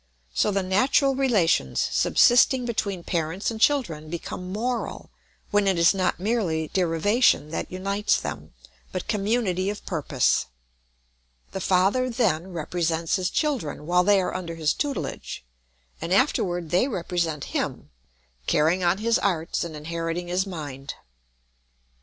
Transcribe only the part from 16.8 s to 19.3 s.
represent him, carrying on his